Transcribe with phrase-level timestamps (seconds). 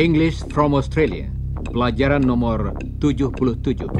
[0.00, 1.28] English from Australia,
[1.68, 2.72] pelajaran nomor
[3.04, 3.92] 77.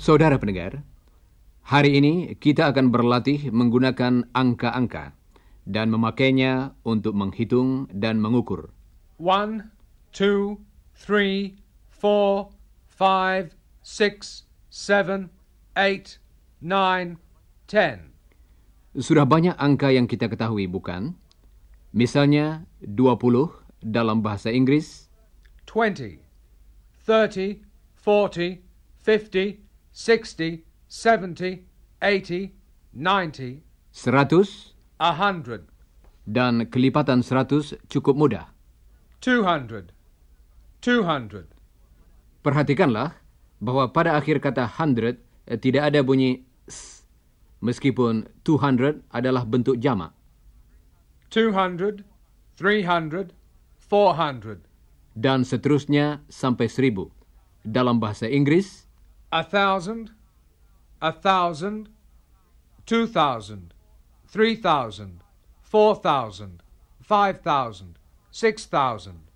[0.00, 0.82] Saudara pendengar,
[1.70, 5.14] hari ini kita akan berlatih menggunakan angka-angka
[5.62, 8.74] dan memakainya untuk menghitung dan mengukur.
[9.22, 9.70] One,
[10.10, 10.66] two,
[10.98, 12.50] three, four,
[12.90, 13.54] five,
[13.86, 15.30] six, seven,
[15.78, 16.18] eight,
[16.58, 17.22] nine,
[17.70, 18.18] ten.
[18.98, 21.14] Sudah banyak angka yang kita ketahui, bukan?
[21.94, 23.14] Misalnya 20
[23.78, 25.06] dalam bahasa Inggris,
[25.70, 26.18] Twenty,
[27.06, 27.62] thirty,
[27.94, 28.66] forty,
[28.98, 29.62] fifty,
[29.94, 31.70] sixty, seventy,
[32.02, 32.50] eighty,
[32.90, 33.62] ninety,
[33.94, 35.70] 100, a hundred,
[36.26, 38.50] dan kelipatan 100 cukup mudah.
[39.22, 39.94] two hundred,
[40.82, 41.46] two hundred.
[42.42, 43.14] Perhatikanlah
[43.62, 47.04] bahwa pada akhir kata hundred eh, tidak ada bunyi s,
[47.60, 50.16] meskipun 200 adalah bentuk jamak.
[51.30, 52.02] 200,
[52.56, 53.30] 300,
[53.86, 54.64] 400,
[55.14, 57.12] dan seterusnya sampai 1000.
[57.60, 58.88] Dalam bahasa Inggris,
[59.28, 60.16] a thousand,
[61.00, 61.88] a thousand,
[62.86, 63.72] two thousand,
[64.28, 65.24] three thousand,
[65.64, 66.62] four thousand,
[67.00, 67.98] five thousand,
[68.30, 69.26] six thousand.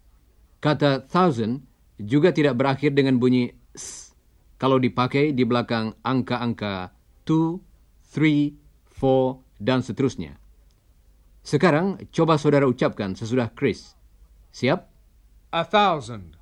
[0.64, 1.68] kata thousand
[2.00, 4.16] juga tidak berakhir dengan bunyi s
[4.56, 6.94] kalau dipakai di belakang angka-angka
[7.28, 7.60] 2,
[8.16, 8.56] 3,
[8.96, 10.40] 4, dan seterusnya.
[11.44, 13.92] Sekarang coba saudara ucapkan sesudah Chris.
[14.56, 14.80] Siap?
[15.52, 16.40] A thousand,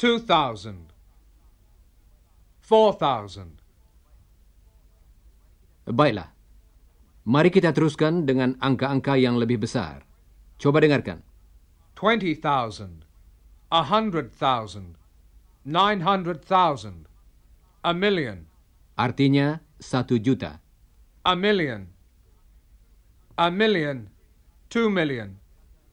[0.00, 0.93] two thousand,
[2.64, 3.60] four thousand,
[5.84, 6.32] Baiklah.
[7.28, 10.00] Mari kita teruskan dengan angka-angka yang lebih besar.
[10.56, 11.20] Coba dengarkan.
[11.92, 13.04] twenty thousand,
[13.68, 14.96] a hundred thousand,
[15.64, 17.04] nine hundred thousand,
[17.84, 18.48] a million,
[18.96, 20.60] Artinya satu juta.
[21.24, 21.88] a million,
[23.40, 24.12] a million,
[24.68, 25.40] two million,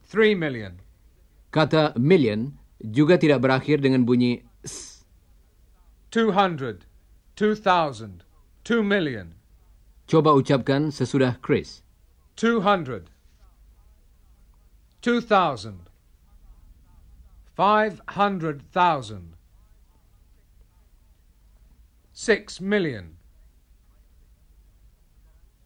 [0.03, 0.79] three million,
[1.51, 4.90] Kata million juga tidak berakhir dengan bunyi s.
[6.11, 6.83] 200,
[7.37, 8.23] 2000,
[8.67, 9.31] 2 million.
[10.11, 11.87] Coba ucapkan sesudah Chris.
[12.35, 13.07] 200,
[14.99, 15.87] 2000,
[17.55, 19.39] 500,000,
[22.11, 23.15] 6 million.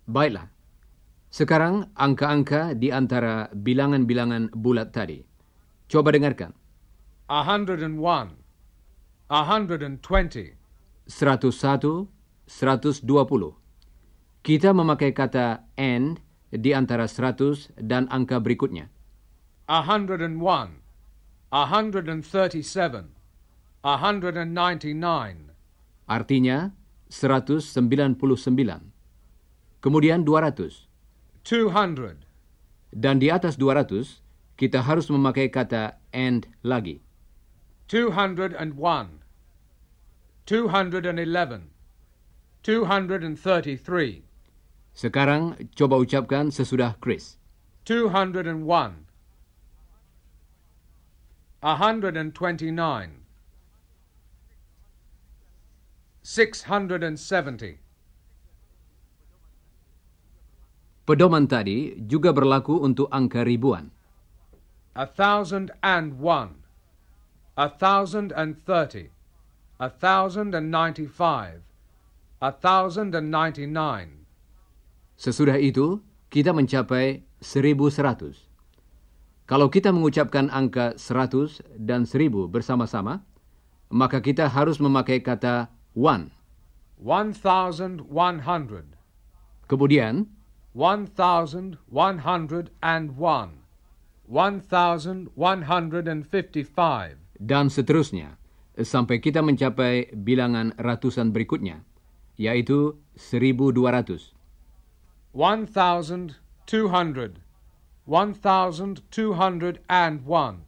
[0.05, 0.53] Baiklah.
[1.33, 5.25] Sekarang angka-angka di antara bilangan-bilangan bulat tadi.
[5.89, 6.53] Coba dengarkan.
[7.33, 8.44] 101
[9.29, 10.53] hundred and one, a hundred and twenty,
[11.09, 12.07] 101,
[12.45, 13.55] 120.
[14.45, 16.21] Kita memakai kata and
[16.53, 18.89] di antara 100 dan angka berikutnya.
[19.67, 20.85] a hundred and one,
[21.51, 23.09] a hundred and thirty-seven,
[23.83, 25.49] a hundred and ninety-nine,
[26.05, 26.77] Artinya
[27.09, 28.93] 199.
[29.81, 30.85] Kemudian 200.
[31.45, 32.25] two hundred,
[32.93, 34.21] Dan di atas 200,
[34.57, 37.04] kita harus memakai kata and lagi.
[37.87, 39.21] Two hundred and one,
[40.45, 41.69] two hundred and eleven,
[42.65, 44.25] two hundred and thirty-three,
[44.95, 47.37] Sekarang coba ucapkan sesudah Chris.
[47.85, 49.05] two hundred and one,
[51.61, 53.21] a hundred and twenty-nine,
[56.25, 57.77] six hundred and seventy,
[61.05, 63.93] Pedoman tadi juga berlaku untuk angka ribuan.
[64.97, 66.64] a thousand and one,
[67.55, 69.15] a thousand and thirty,
[69.79, 71.63] a thousand and ninety-five,
[72.43, 74.27] a thousand and ninety-nine,
[75.15, 78.35] Sesudah itu, kita mencapai 1100.
[79.47, 83.23] Kalau kita mengucapkan angka 100 dan 1000 bersama-sama,
[83.87, 86.35] maka kita harus memakai kata one.
[86.99, 88.99] one thousand one hundred,
[89.71, 90.27] Kemudian,
[90.75, 93.63] one thousand one hundred and one,
[94.27, 98.37] one thousand one hundred and fifty-five, dan seterusnya,
[98.75, 101.83] sampai kita mencapai bilangan ratusan berikutnya,
[102.35, 104.35] yaitu 1200.
[105.35, 107.43] one thousand two hundred,
[108.07, 110.63] one thousand two hundred and one,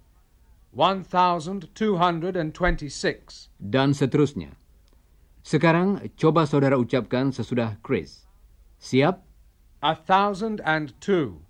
[0.76, 4.60] one thousand two hundred and twenty-six, dan seterusnya.
[5.48, 8.28] Sekarang, coba saudara ucapkan sesudah Chris.
[8.84, 9.28] Siap?
[9.82, 11.42] a thousand and two,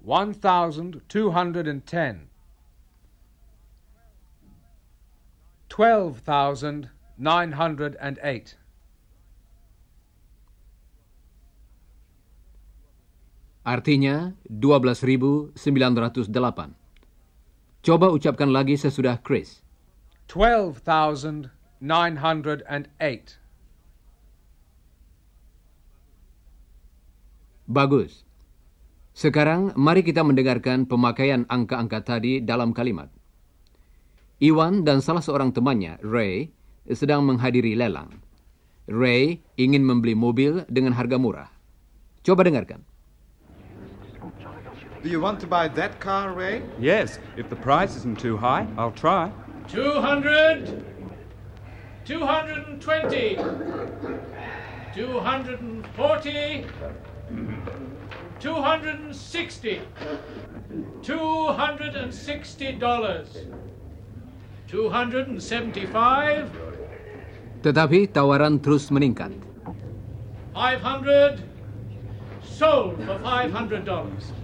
[0.00, 2.27] one thousand two hundred and ten,
[5.68, 8.54] twelve thousand 908.
[13.66, 16.70] Artinya 12.908.
[17.84, 19.60] Coba ucapkan lagi sesudah Chris.
[20.30, 21.50] 12,908.
[27.68, 28.24] Bagus.
[29.12, 33.17] Sekarang mari kita mendengarkan pemakaian angka-angka tadi dalam kalimat.
[34.38, 36.54] Iwan dan salah seorang temannya, Ray,
[36.94, 38.22] sedang menghadiri lelang.
[38.86, 41.50] Ray ingin membeli mobil dengan harga murah.
[42.22, 42.86] Coba dengarkan.
[45.02, 46.62] Do you want to buy that car, Ray?
[46.78, 49.34] Yes, if the price isn't too high, I'll try.
[49.66, 50.86] 200,
[52.06, 53.42] 220,
[54.94, 56.66] 240,
[58.38, 59.80] 260,
[61.02, 63.28] 260 dollars,
[64.68, 66.52] 275,
[67.64, 69.32] Tetapi tawaran terus meningkat.
[70.52, 71.40] 500,
[72.44, 74.36] sold for 500 dollars.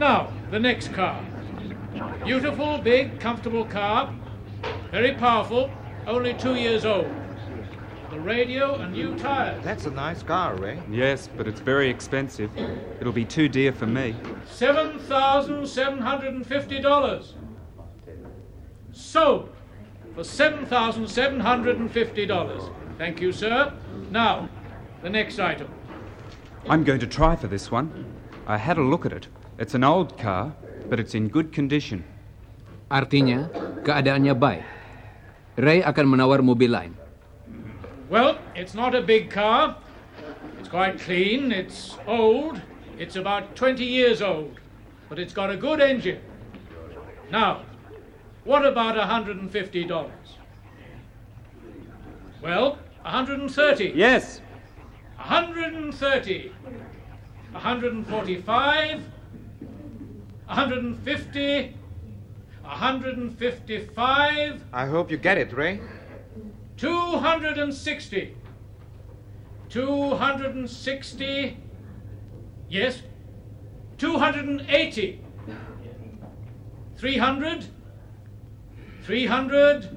[0.00, 1.20] Now, the next car.
[2.24, 4.08] Beautiful, big, comfortable car.
[4.90, 5.68] Very powerful,
[6.08, 7.06] only two years old.
[8.10, 9.62] The radio and new tires.
[9.62, 10.82] That's a nice car, Ray.
[10.90, 12.50] Yes, but it's very expensive.
[12.98, 14.16] It'll be too dear for me.
[14.48, 17.39] $7,750.
[18.92, 19.50] Sold
[20.14, 22.72] for $7,750.
[22.98, 23.72] Thank you, sir.
[24.10, 24.48] Now,
[25.02, 25.68] the next item.
[26.68, 28.04] I'm going to try for this one.
[28.46, 29.28] I had a look at it.
[29.58, 30.52] It's an old car,
[30.88, 32.04] but it's in good condition.
[32.90, 33.48] Artinya,
[33.84, 34.64] keadaannya baik.
[35.56, 36.96] Ray akan menawar mobil lain.
[38.10, 39.76] Well, it's not a big car.
[40.58, 41.52] It's quite clean.
[41.52, 42.60] It's old.
[42.98, 44.58] It's about 20 years old.
[45.08, 46.20] But it's got a good engine.
[47.30, 47.62] Now,
[48.44, 50.10] what about $150?
[52.42, 53.92] Well, 130.
[53.94, 54.40] Yes,
[55.16, 56.52] 130.
[57.52, 59.02] 145.
[60.46, 61.76] 150.
[62.62, 64.64] 155.
[64.72, 65.80] I hope you get it, Ray.
[66.76, 68.36] 260.
[69.68, 71.56] 260.
[72.68, 73.02] Yes.
[73.98, 75.20] 280.
[76.96, 77.66] 300.
[79.04, 79.88] 300.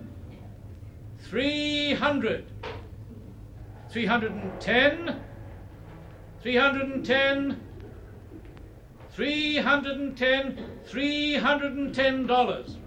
[1.29, 2.45] 300.
[3.89, 5.21] 310.
[6.41, 7.59] 310.
[9.11, 10.57] 310.
[10.85, 12.77] 310 dollars.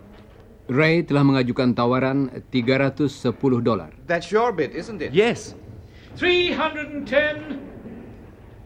[0.66, 3.94] Ray telah mengajukan tawaran 310 dolar.
[4.10, 5.14] That's your bid, isn't it?
[5.14, 5.54] yes.
[6.16, 7.60] 310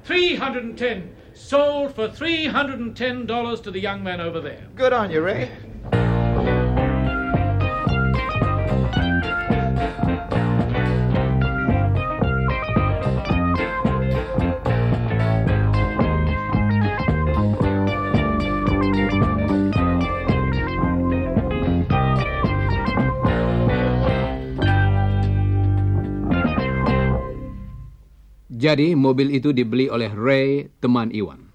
[0.07, 2.95] 310 sold for $310
[3.63, 5.51] to the young man over there Good on you, Ray.
[28.61, 31.49] Jadi mobil itu dibeli oleh Ray, teman Iwan.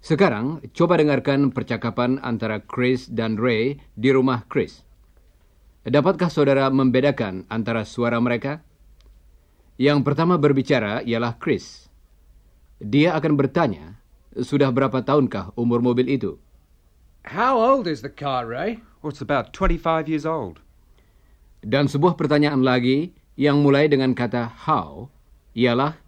[0.00, 4.80] Sekarang, coba dengarkan percakapan antara Chris dan Ray di rumah Chris.
[5.84, 8.64] Dapatkah saudara membedakan antara suara mereka?
[9.76, 11.84] Yang pertama berbicara ialah Chris.
[12.80, 14.00] Dia akan bertanya,
[14.40, 16.40] sudah berapa tahunkah umur mobil itu?
[17.28, 18.80] How old is the car, Ray?
[19.04, 20.64] Well, it's about 25 years old.
[21.60, 25.12] Dan sebuah pertanyaan lagi yang mulai dengan kata how
[25.52, 26.05] ialah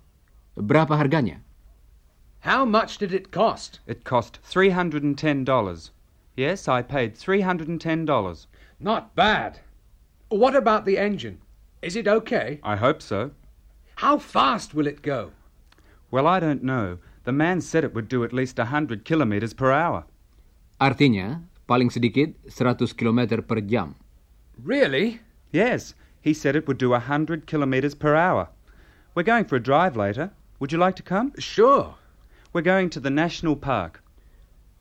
[0.59, 1.41] berapa harganya?
[2.41, 3.81] How much did it cost?
[3.87, 5.91] It cost $310.
[6.37, 8.47] Yes, I paid $310.
[8.79, 9.61] Not bad.
[10.29, 11.39] What about the engine?
[11.83, 12.61] Is it okay?
[12.63, 13.31] I hope so.
[13.97, 15.33] How fast will it go?
[16.11, 16.99] Well, I don't know.
[17.25, 20.05] The man said it would do at least 100 kilometers per hour.
[20.81, 23.97] Artinya, paling sedikit 100 kilometer per jam.
[24.63, 25.21] Really?
[25.51, 28.49] Yes, he said it would do 100 kilometers per hour.
[29.15, 30.31] We're going for a drive later.
[30.59, 31.33] Would you like to come?
[31.39, 31.95] Sure.
[32.53, 34.03] We're going to the national park.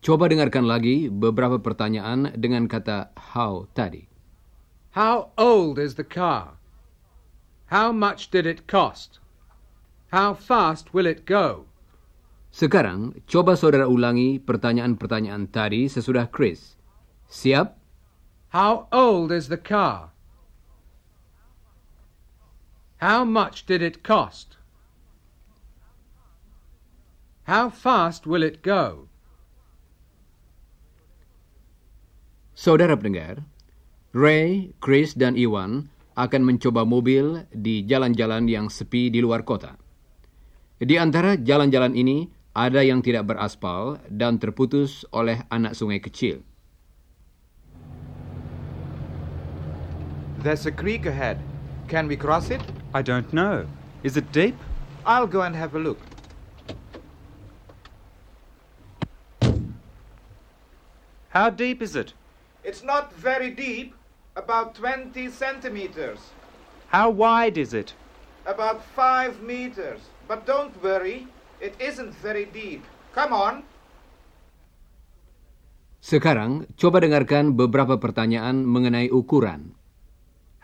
[0.01, 4.10] Coba dengarkan lagi beberapa pertanyaan dengan kata how tadi.
[4.98, 6.57] How old is the car?
[7.69, 9.22] How much did it cost?
[10.10, 11.69] How fast will it go?
[12.50, 16.79] Sekarang, coba saudara ulangi pertanyaan-pertanyaan tadi sesudah Chris.
[17.29, 17.77] Siap?
[18.55, 20.15] How old is the car?
[22.98, 24.57] How much did it cost?
[27.47, 29.07] How fast will it go?
[32.51, 33.47] Saudara pendengar,
[34.11, 35.87] Ray, Chris, dan Iwan
[36.19, 39.79] akan mencoba mobil di jalan-jalan yang sepi di luar kota.
[40.75, 46.43] Di antara jalan-jalan ini ada yang tidak beraspal dan terputus oleh anak sungai kecil.
[50.43, 51.39] There's a creek ahead.
[51.87, 52.59] Can we cross it?
[52.91, 53.63] I don't know.
[54.03, 54.59] Is it deep?
[55.07, 56.06] I'll go and have a look.
[61.38, 62.17] How deep is it?
[62.65, 63.94] It's not very deep,
[64.34, 66.34] about 20 centimeters,
[66.89, 67.94] How wide is it?
[68.48, 70.01] about 5 meters.
[70.25, 71.27] But don't worry,
[71.62, 72.82] it isn't very deep.
[73.13, 73.67] Come on.
[76.00, 79.75] Sekarang, coba dengarkan beberapa pertanyaan mengenai ukuran.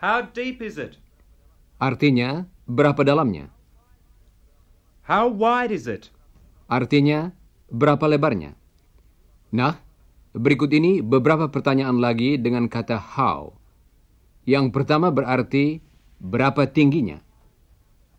[0.00, 0.96] How deep is it?
[1.78, 3.52] Artinya, berapa dalamnya?
[5.04, 6.08] How wide is it?
[6.72, 7.36] Artinya,
[7.68, 8.56] berapa lebarnya?
[9.52, 9.83] Nah,
[10.34, 13.54] berikut ini beberapa pertanyaan lagi dengan kata how.
[14.44, 15.80] Yang pertama berarti
[16.18, 17.22] berapa tingginya?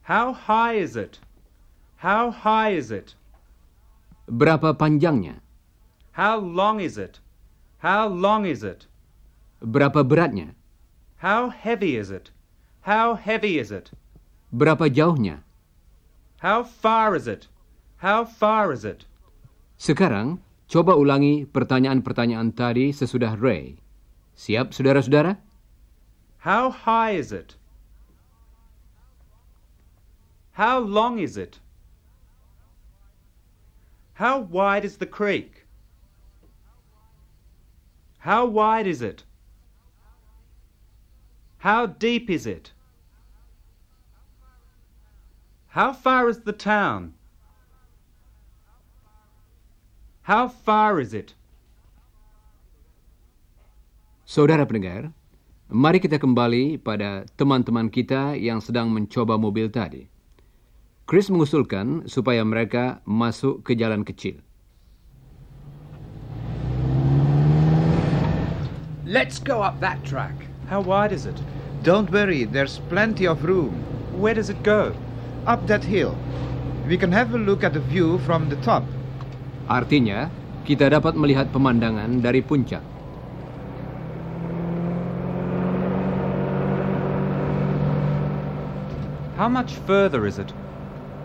[0.08, 1.20] How high is it?
[2.00, 3.14] How high is it?
[4.26, 5.44] Berapa panjangnya?
[6.16, 7.20] How long is it?
[7.84, 8.88] How long is it?
[9.62, 10.56] Berapa beratnya?
[11.20, 12.32] How heavy is it?
[12.86, 13.92] How heavy is it?
[14.54, 15.44] Berapa jauhnya?
[16.40, 17.50] How far is it?
[18.00, 19.10] How far is it?
[19.82, 23.78] Sekarang, coba ulangi pertanyaan-pertanyaan tadi sesudah Ray.
[24.36, 25.40] Siap, saudara-saudara?
[26.44, 27.56] How high is it?
[30.56, 31.60] How long is it?
[34.16, 35.66] How wide is the creek?
[38.20, 39.24] How wide is it?
[41.58, 42.72] How deep is it?
[45.68, 47.14] How far is the town?
[50.26, 51.38] How far is it?
[54.26, 55.14] Saudara pendengar,
[55.70, 60.10] mari kita kembali pada teman-teman kita yang sedang mencoba mobil tadi.
[61.06, 64.42] Chris mengusulkan supaya mereka masuk ke jalan kecil.
[69.06, 70.34] Let's go up that track.
[70.66, 71.38] How wide is it?
[71.86, 73.78] Don't worry, there's plenty of room.
[74.18, 74.90] Where does it go?
[75.46, 76.18] Up that hill.
[76.90, 78.82] We can have a look at the view from the top.
[79.66, 80.30] Artinya,
[80.62, 82.86] kita dapat melihat pemandangan dari puncak.
[89.36, 90.54] How much further is it?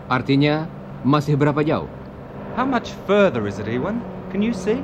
[0.09, 0.65] Artinya,
[1.05, 1.87] masih berapa jauh?
[2.57, 4.01] How much further is it, Ewan?
[4.33, 4.81] Can you see?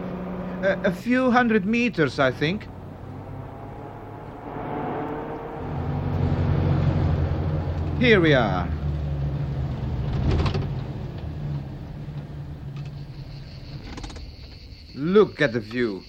[0.62, 2.70] A, a few hundred meters, I think.
[7.98, 8.70] Here we are.
[14.98, 16.02] Look at the view.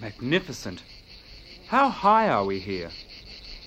[0.00, 0.80] Magnificent.
[1.68, 2.88] How high are we here?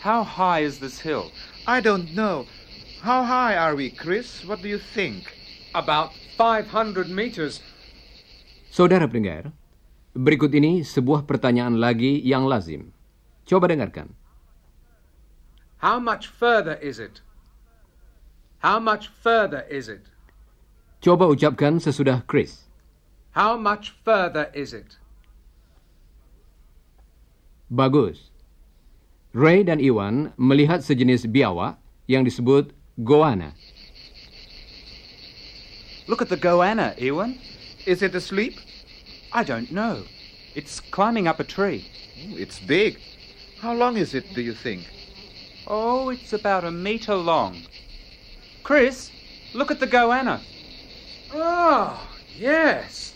[0.02, 1.30] How high is this hill?
[1.70, 2.50] I don't know.
[3.06, 4.42] How high are we, Chris?
[4.42, 5.30] What do you think?
[5.78, 7.62] About 500 meters.
[8.74, 9.54] Saudara pendengar,
[10.18, 12.90] berikut ini sebuah pertanyaan lagi yang lazim.
[13.46, 14.18] Coba dengarkan.
[15.78, 17.22] How much further is it?
[18.64, 20.08] How much further is it?
[21.04, 22.64] Coba ucapkan sesudah Chris.
[23.36, 24.96] How much further is it?
[27.68, 28.32] Bagus.
[29.36, 31.76] Ray dan Iwan melihat sejenis biawak
[32.08, 32.72] yang disebut
[33.04, 33.52] goanna.
[36.08, 37.36] Look at the goanna, Ewan.
[37.84, 38.56] Is it asleep?
[39.36, 40.08] I don't know.
[40.56, 41.84] It's climbing up a tree.
[42.32, 42.96] Oh, It's big.
[43.60, 44.88] How long is it, do you think?
[45.68, 47.68] Oh, it's about a metre long.
[48.64, 49.12] Chris,
[49.52, 50.40] look at the goanna.
[51.36, 52.00] Oh,
[52.32, 53.12] yes.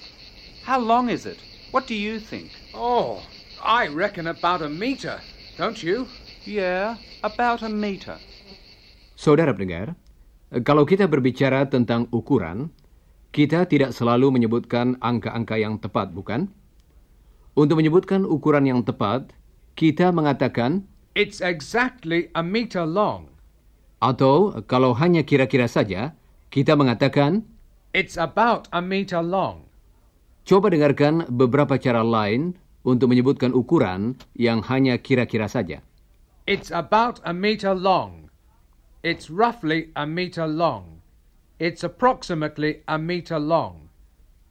[0.68, 1.40] How long is it?
[1.72, 2.52] What do you think?
[2.76, 3.24] Oh,
[3.64, 5.24] I reckon about a meter,
[5.56, 6.04] don't you?
[6.44, 8.20] Yeah, about a metre.
[9.16, 9.96] Saudara pendengar,
[10.68, 12.68] kalau kita berbicara tentang ukuran,
[13.32, 16.52] kita tidak selalu menyebutkan angka-angka yang tepat, bukan?
[17.56, 19.32] Untuk menyebutkan ukuran yang tepat,
[19.80, 20.84] kita mengatakan
[21.16, 23.37] It's exactly a meter long.
[23.98, 26.14] Atau kalau hanya kira-kira saja,
[26.54, 27.46] kita mengatakan
[27.96, 29.66] It's about a meter long.
[30.48, 32.56] coba dengarkan beberapa cara lain
[32.88, 35.84] untuk menyebutkan ukuran yang hanya kira-kira saja.
[36.48, 38.32] It's about a meter long.
[39.04, 41.04] It's roughly a meter long.
[41.60, 43.92] It's approximately a meter long.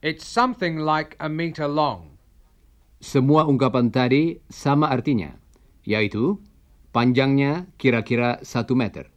[0.05, 2.21] It's something like a meter long.
[3.01, 5.33] Semua ungkapan tadi sama artinya,
[5.81, 6.37] yaitu
[6.93, 9.09] panjangnya kira-kira satu meter.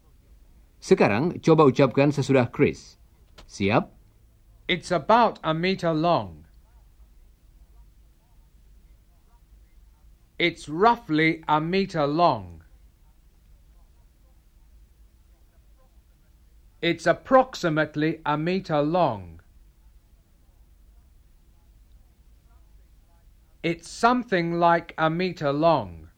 [0.81, 2.97] Sekarang coba ucapkan sesudah Chris.
[3.45, 3.93] Siap?
[4.65, 6.49] It's about a meter long.
[10.41, 12.65] It's roughly a meter long.
[16.81, 19.41] It's approximately a meter long.
[23.63, 26.10] It's something like a meter long.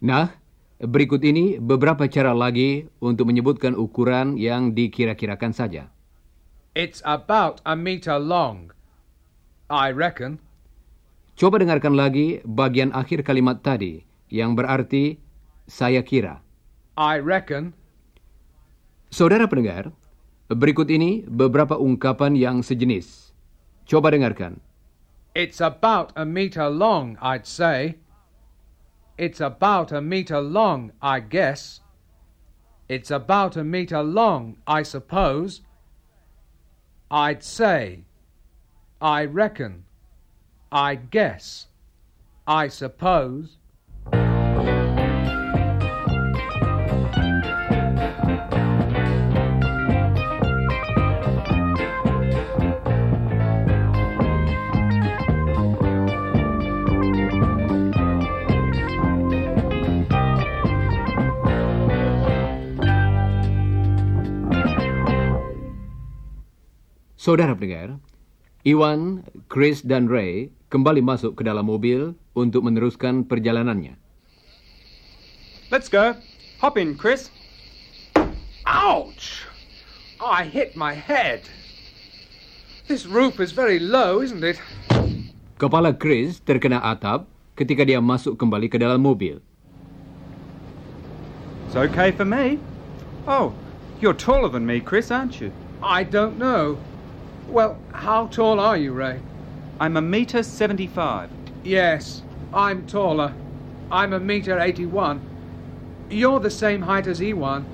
[0.00, 0.32] Nah,
[0.80, 5.92] berikut ini beberapa cara lagi untuk menyebutkan ukuran yang dikira-kirakan saja.
[6.72, 8.72] It's about a meter long.
[9.68, 10.40] I reckon.
[11.36, 14.00] Coba dengarkan lagi bagian akhir kalimat tadi
[14.32, 15.20] yang berarti
[15.68, 16.40] saya kira.
[16.96, 17.76] I reckon.
[19.12, 19.92] Saudara pendengar,
[20.48, 23.36] berikut ini beberapa ungkapan yang sejenis.
[23.84, 24.64] Coba dengarkan.
[25.36, 28.00] It's about a meter long, I'd say.
[29.20, 31.82] It's about a meter long, I guess.
[32.88, 35.60] It's about a meter long, I suppose.
[37.10, 38.04] I'd say.
[38.98, 39.84] I reckon.
[40.72, 41.66] I guess.
[42.46, 43.58] I suppose.
[67.20, 68.00] Saudara pendengar,
[68.64, 73.92] Iwan, Chris, dan Ray kembali masuk ke dalam mobil untuk meneruskan perjalanannya.
[75.68, 76.16] Let's go.
[76.64, 77.28] Hop in, Chris.
[78.64, 79.44] Ouch!
[80.16, 81.44] I hit my head.
[82.88, 84.56] This roof is very low, isn't it?
[85.60, 89.44] Kepala Chris terkena atap ketika dia masuk kembali ke dalam mobil.
[91.68, 92.56] It's okay for me.
[93.28, 93.52] Oh,
[94.00, 95.52] you're taller than me, Chris, aren't you?
[95.84, 96.80] I don't know.
[97.50, 99.18] Well, how tall are you, Ray?
[99.80, 101.28] I'm a metre 75.
[101.64, 102.22] Yes,
[102.54, 103.34] I'm taller.
[103.90, 105.18] I'm a meter 81.
[106.10, 107.66] You're the same height as Ewan.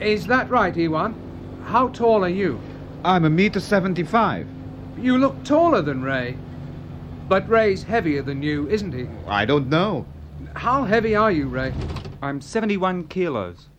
[0.00, 1.14] Is that right, Ewan?
[1.62, 2.58] How tall are you?
[3.04, 4.48] I'm a meter 75.
[4.98, 6.34] You look taller than Ray.
[7.28, 9.06] But Ray's heavier than you, isn't he?
[9.30, 10.06] I don't know.
[10.58, 11.72] How heavy are you, Ray?
[12.20, 13.70] I'm 71 kilos.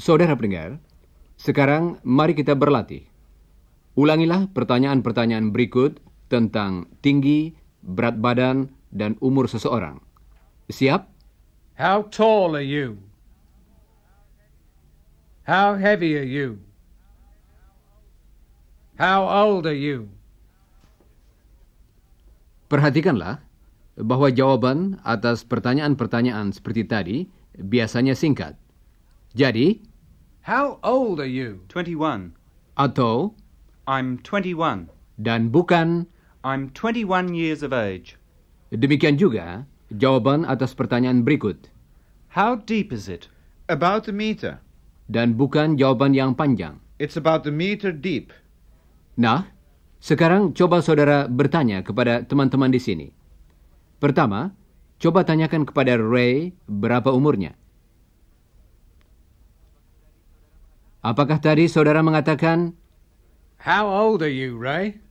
[0.00, 0.80] Saudara pendengar,
[1.36, 3.11] sekarang mari kita berlatih.
[3.92, 6.00] Ulangilah pertanyaan-pertanyaan berikut
[6.32, 7.52] tentang tinggi,
[7.84, 10.00] berat badan, dan umur seseorang.
[10.72, 11.12] Siap?
[11.76, 12.96] How tall are you?
[15.44, 16.62] How heavy are you?
[18.96, 20.08] How old are you?
[22.72, 23.44] Perhatikanlah
[24.00, 27.16] bahwa jawaban atas pertanyaan-pertanyaan seperti tadi
[27.60, 28.56] biasanya singkat.
[29.36, 29.84] Jadi,
[30.48, 31.60] How old are you?
[31.68, 32.32] 21.
[32.72, 33.36] atau,
[33.82, 34.86] I'm 21.
[35.18, 36.06] dan bukan,
[36.46, 38.18] I'm 21 years of age.
[38.72, 41.68] demikian juga jawaban atas pertanyaan berikut.
[42.32, 43.28] How deep is it?
[43.68, 44.62] About a meter.
[45.10, 46.80] Dan bukan jawaban yang panjang.
[46.96, 48.32] It's about a meter deep.
[49.18, 49.52] Nah,
[50.00, 53.08] sekarang coba saudara bertanya kepada teman-teman di sini.
[54.00, 54.56] Pertama,
[54.96, 57.52] coba tanyakan kepada Ray berapa umurnya.
[61.02, 62.78] Apakah tadi saudara mengatakan,
[63.62, 65.02] How old are you, Ray?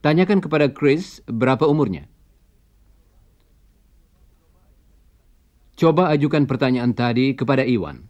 [0.00, 2.08] tanyakan kepada Chris berapa umurnya?
[5.76, 8.04] Coba ajukan pertanyaan tadi kepada Iwan.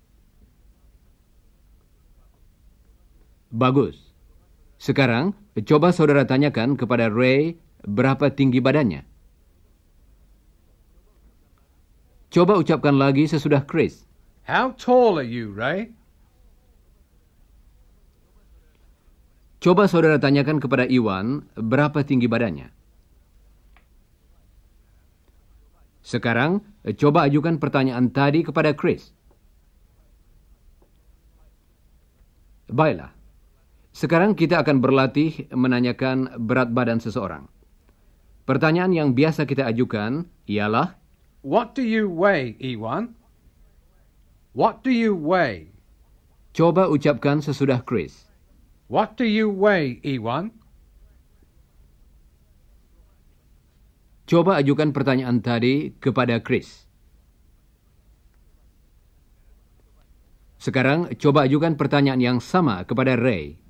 [3.51, 4.11] Bagus.
[4.81, 9.07] Sekarang, coba saudara tanyakan kepada Ray berapa tinggi badannya.
[12.31, 14.07] Coba ucapkan lagi sesudah Chris.
[14.47, 15.95] How tall are you, Ray?
[19.61, 22.73] Coba saudara tanyakan kepada Iwan berapa tinggi badannya.
[26.01, 26.65] Sekarang,
[26.97, 29.13] coba ajukan pertanyaan tadi kepada Chris.
[32.73, 33.13] Baiklah.
[33.93, 37.45] Sekarang kita akan berlatih menanyakan berat badan seseorang.
[38.49, 40.97] Pertanyaan yang biasa kita ajukan ialah,
[41.45, 43.13] What do you weigh, Ewan?
[44.57, 45.71] What do you weigh?
[46.51, 48.30] coba ucapkan sesudah Chris.
[48.91, 50.51] What do you weigh, Ewan?
[54.27, 56.91] Coba ajukan pertanyaan tadi kepada Chris.
[60.59, 63.63] Sekarang coba ajukan pertanyaan yang sama kepada Ray.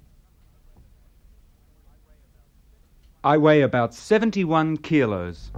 [3.20, 5.52] I weigh about 71 kilos.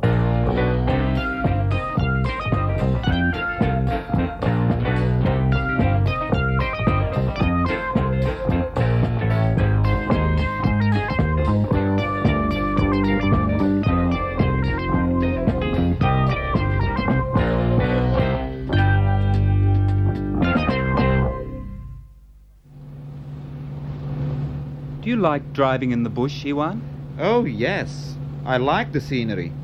[25.23, 26.83] Like driving in the bush, Iwan?
[27.23, 28.19] Oh, yes.
[28.45, 29.55] I like the scenery.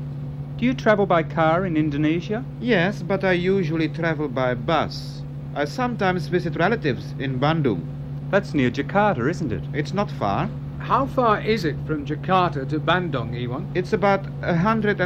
[0.55, 2.43] Do you travel by car in Indonesia?
[2.63, 5.21] Yes, but I usually travel by bus.
[5.55, 7.83] I sometimes visit relatives in Bandung.
[8.31, 9.63] That's near Jakarta, isn't it?
[9.73, 10.47] It's not far.
[10.79, 13.67] How far is it from Jakarta to Bandung, Iwan?
[13.75, 15.03] It's about 120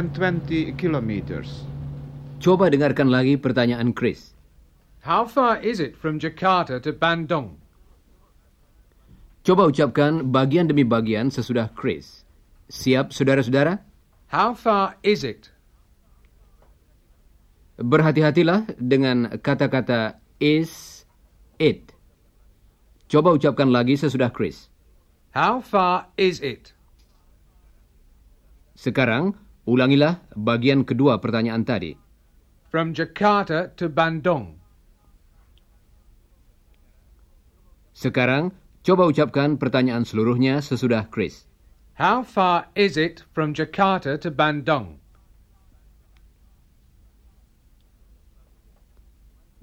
[0.78, 1.66] kilometers.
[2.38, 4.34] Coba dengarkan lagi pertanyaan Chris.
[5.02, 7.58] How far is it from Jakarta to Bandung?
[9.44, 12.24] Coba ucapkan bagian demi bagian sesudah Chris.
[12.72, 13.76] Siap, saudara-saudara?
[14.32, 15.52] How far is it?
[17.76, 21.04] Berhati-hatilah dengan kata-kata is,
[21.60, 21.92] it.
[23.04, 24.72] Coba ucapkan lagi sesudah Chris.
[25.36, 26.72] How far is it?
[28.80, 29.36] Sekarang,
[29.68, 31.92] ulangilah bagian kedua pertanyaan tadi.
[32.72, 34.56] From Jakarta to Bandung.
[37.92, 41.48] Sekarang, coba ucapkan pertanyaan seluruhnya sesudah Chris.
[41.96, 45.00] How far is it from Jakarta to Bandung?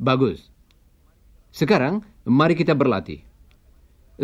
[0.01, 0.49] Bagus.
[1.53, 3.21] Sekarang, mari kita berlatih.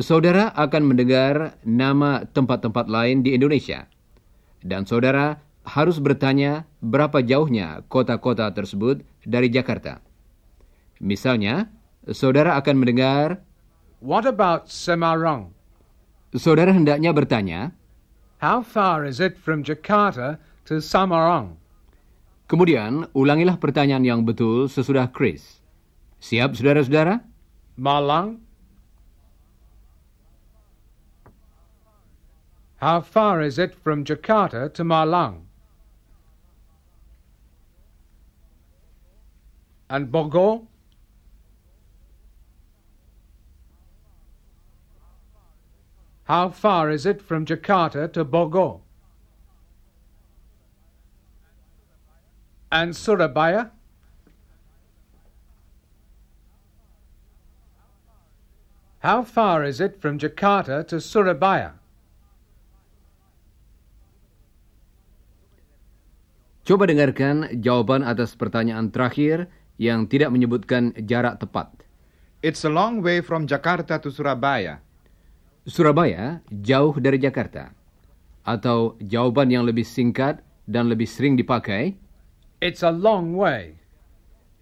[0.02, 3.86] Saudara akan mendengar nama tempat-tempat lain di Indonesia.
[4.66, 10.02] Dan saudara harus bertanya berapa jauhnya kota-kota tersebut dari Jakarta.
[10.98, 11.70] Misalnya,
[12.10, 13.46] saudara akan mendengar,
[13.98, 15.58] What about Semarang?
[16.38, 17.74] saudara hendaknya bertanya,
[18.38, 20.38] How far is it from Jakarta
[20.70, 21.58] to Samarang?
[22.48, 25.60] kemudian ulangilah pertanyaan yang betul sesudah Chris.
[26.24, 27.22] Siap, saudara-saudara?
[27.78, 28.42] Malang?
[32.78, 35.46] How far is it from Jakarta to Malang?
[39.90, 40.66] And Bogor?
[46.28, 48.84] How far is it from Jakarta to Bogor?
[52.68, 53.72] And Surabaya?
[59.00, 61.80] How far is it from Jakarta to Surabaya?
[66.68, 69.48] Coba dengarkan jawaban atas pertanyaan terakhir
[69.80, 71.72] yang tidak menyebutkan jarak tepat.
[72.44, 74.84] It's a long way from Jakarta to Surabaya.
[75.68, 77.76] Surabaya jauh dari Jakarta.
[78.48, 82.00] Atau jawaban yang lebih singkat dan lebih sering dipakai.
[82.64, 83.76] It's a long way.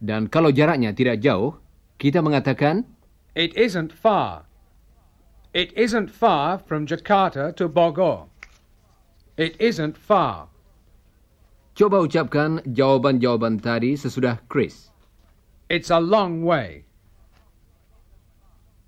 [0.01, 1.61] Dan kalau jaraknya tidak jauh,
[2.01, 2.83] kita mengatakan
[3.37, 4.49] It isn't far.
[5.53, 8.27] It isn't far from Jakarta to Bogor.
[9.37, 10.51] It isn't far.
[11.75, 14.89] coba ucapkan jawaban-jawaban tadi sesudah Chris.
[15.67, 16.87] It's a long way.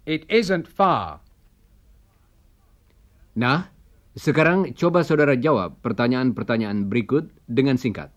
[0.08, 1.19] It isn't far.
[3.38, 3.69] Nah,
[4.17, 8.10] sekarang coba saudara jawab pertanyaan-pertanyaan berikut dengan singkat.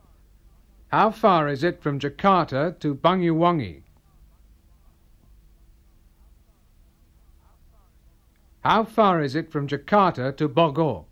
[0.88, 3.84] How far is it from Jakarta to Banyuwangi?
[8.64, 11.09] How far is it from Jakarta to Bogor?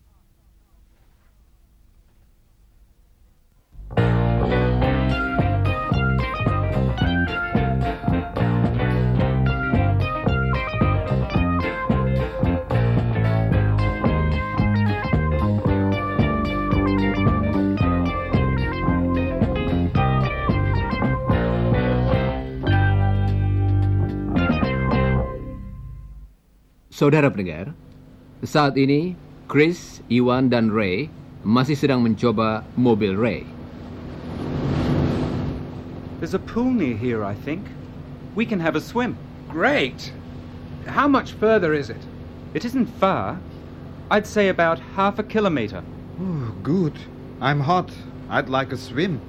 [26.98, 27.78] Saudara pendengar,
[28.42, 29.14] saat ini
[29.46, 31.06] Chris, Iwan, dan Ray
[31.46, 33.46] masih sedang mencoba mobil Ray.
[36.18, 37.62] There's a pool near here, I think.
[38.34, 39.14] We can have a swim.
[39.46, 40.10] Great!
[40.90, 42.02] How much further is it?
[42.50, 43.38] It isn't far.
[44.10, 45.86] I'd say about half a kilometre.
[46.18, 46.98] Oh, good.
[47.38, 47.94] I'm hot.
[48.26, 49.22] I'd like a swim.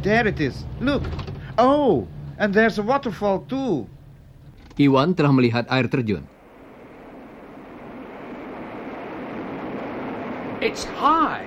[0.00, 0.64] There it is.
[0.80, 1.04] Look.
[1.60, 2.08] Oh,
[2.42, 3.86] and there's a waterfall too.
[4.74, 6.26] Iwan telah melihat air terjun.
[10.58, 11.46] It's high.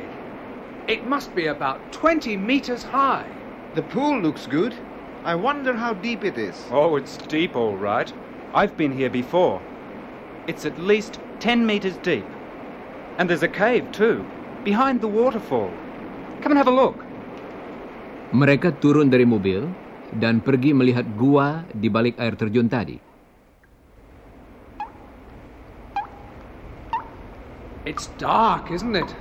[0.88, 3.28] It must be about 20 meters high.
[3.76, 4.72] The pool looks good.
[5.28, 6.56] I wonder how deep it is.
[6.72, 8.08] Oh, it's deep, all right.
[8.56, 9.60] I've been here before.
[10.48, 12.28] It's at least 10 metres deep.
[13.18, 14.24] And there's a cave, too,
[14.64, 15.72] behind the waterfall.
[16.40, 16.96] Come and have a look.
[18.32, 19.68] Mereka turun dari mobil
[20.13, 23.02] dan pergi melihat gua di balik air terjun tadi.
[27.86, 29.13] It's dark, isn't it?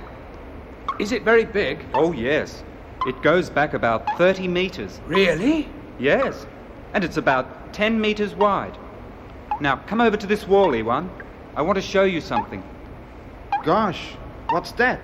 [0.97, 1.85] Is it very big?
[1.93, 2.65] Oh, yes.
[3.05, 5.01] It goes back about 30 metres.
[5.05, 5.69] Really?
[5.99, 6.49] Yes.
[6.93, 8.73] And it's about 10 metres wide.
[9.61, 11.11] Now, come over to this wall, Ewan.
[11.55, 12.63] I want to show you something.
[13.63, 14.17] Gosh,
[14.49, 14.99] what's that?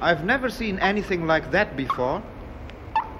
[0.00, 2.22] I've never seen anything like that before.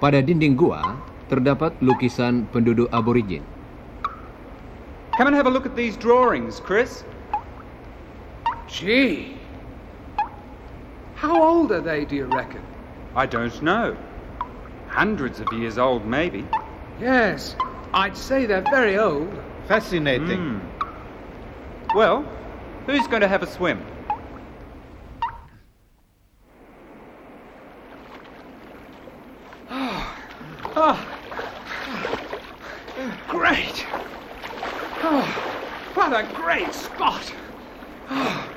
[0.01, 0.97] Pada dinding gua
[1.31, 3.39] terdapat lukisan penduduk aborigin.
[5.15, 7.07] Come and have a look at these drawings, Chris.
[8.67, 9.39] Gee.
[11.15, 12.61] How old are they, do you reckon?
[13.15, 13.95] I don't know.
[14.87, 16.43] Hundreds of years old, maybe.
[16.99, 17.55] Yes,
[17.93, 19.31] I'd say they're very old.
[19.67, 20.59] Fascinating.
[20.59, 21.95] Hmm.
[21.95, 22.25] Well,
[22.85, 23.79] who's going to have a swim?
[30.73, 30.97] Oh,
[33.27, 33.85] great.
[35.03, 35.21] Oh,
[35.93, 36.23] what a
[36.61, 37.33] great spot.
[38.09, 38.53] Oh,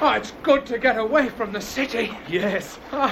[0.00, 2.16] oh, it's good to get away from the city.
[2.28, 2.78] Yes.
[2.92, 3.10] Oh,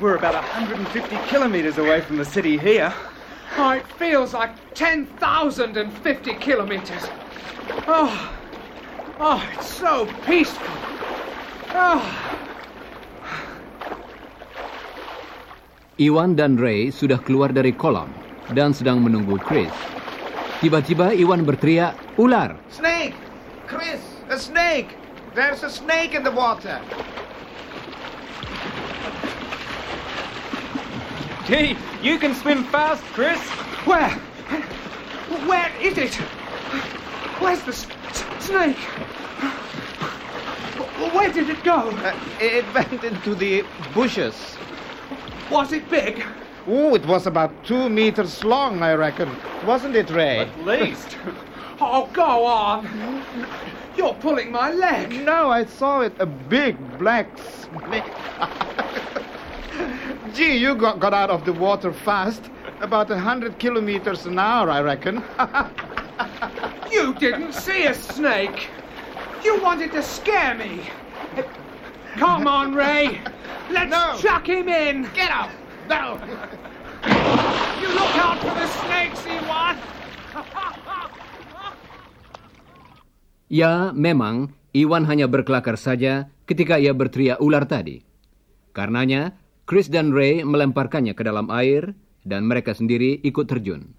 [0.00, 2.92] We're about 150 kilometres away from the city here.
[3.58, 7.02] oh, it feels like 10,050 kilometers.
[7.86, 8.10] Oh,
[9.20, 10.66] oh, it's so peaceful.
[11.76, 12.02] Oh.
[16.00, 18.10] Iwan dan Ray sudah keluar dari kolam
[18.50, 19.70] dan sedang menunggu Chris.
[20.64, 22.56] Tiba-tiba Iwan berteriak, ular!
[22.72, 23.12] Snake!
[23.68, 24.00] Chris,
[24.32, 24.96] a snake!
[25.36, 26.80] There's a snake in the water.
[31.44, 33.36] Gee, you can swim fast, Chris.
[33.84, 34.08] Where?
[35.44, 36.14] Where is it?
[37.44, 38.80] Where's the s- s- snake?
[41.12, 41.92] Where did it go?
[41.92, 44.56] Uh, it went into the bushes.
[45.52, 46.24] Was it big?
[46.66, 49.28] Oh, it was about two meters long, I reckon.
[49.66, 50.38] Wasn't it, Ray?
[50.40, 51.16] At least.
[51.80, 52.88] Oh, go on.
[53.96, 55.24] You're pulling my leg.
[55.24, 56.12] No, I saw it.
[56.20, 58.04] A big black snake.
[60.34, 62.48] Gee, you got, got out of the water fast.
[62.80, 65.22] About a hundred kilometers an hour, I reckon.
[66.92, 68.68] You didn't see a snake.
[69.42, 70.80] You wanted to scare me.
[72.14, 73.20] Come on, Ray.
[73.68, 74.16] Let's No.
[74.20, 75.10] chuck him in.
[75.12, 75.50] Get out!
[75.90, 76.16] No!
[77.84, 79.76] You look out for the snakes, Ewan.
[83.52, 88.02] Ya, memang Iwan hanya berkelakar saja ketika ia berteriak ular tadi.
[88.74, 89.36] Karenanya,
[89.68, 91.94] Chris dan Ray melemparkannya ke dalam air
[92.26, 93.94] dan mereka sendiri ikut terjun.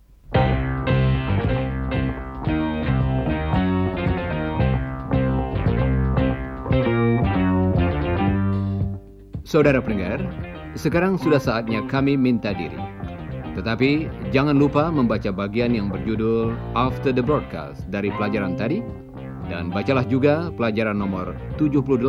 [9.45, 10.19] Saudara pendengar,
[10.75, 12.77] sekarang sudah saatnya kami minta diri.
[13.55, 18.83] Tetapi jangan lupa membaca bagian yang berjudul After the Broadcast dari pelajaran tadi
[19.47, 22.03] dan bacalah juga pelajaran nomor 78.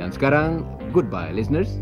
[0.00, 0.64] Dan sekarang,
[0.96, 1.76] goodbye listeners.